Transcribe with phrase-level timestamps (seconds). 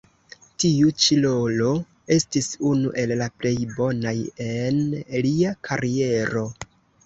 [0.61, 1.73] Tiu ĉi rolo
[2.17, 4.17] estis unu el la plej bonaj
[4.49, 4.83] en
[5.31, 6.47] lia kariero.